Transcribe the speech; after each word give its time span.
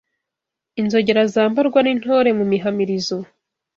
Inzogera 0.81 1.21
zambarwa 1.33 1.79
n’intore 1.83 2.29
mu 2.37 2.45
mihamirizo 2.51 3.17